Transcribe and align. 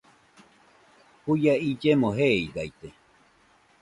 Juia 1.25 1.53
illeno 1.67 2.11
jeeidaite 2.21 2.95